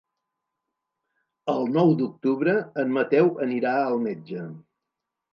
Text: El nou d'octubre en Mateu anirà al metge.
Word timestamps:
El 1.51 1.67
nou 1.75 1.91
d'octubre 1.99 2.55
en 2.83 2.95
Mateu 2.95 3.29
anirà 3.45 3.75
al 3.83 3.99
metge. 4.07 4.47